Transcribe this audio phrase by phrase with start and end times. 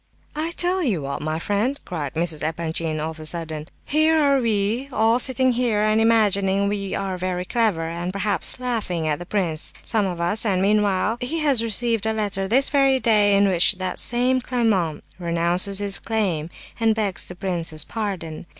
[0.35, 2.41] "I'll tell you what, my friend," cried Mrs.
[2.41, 7.45] Epanchin, of a sudden, "here are we all sitting here and imagining we are very
[7.45, 12.07] clever, and perhaps laughing at the prince, some of us, and meanwhile he has received
[12.07, 16.49] a letter this very day in which that same claimant renounces his claim,
[16.79, 18.47] and begs the prince's pardon.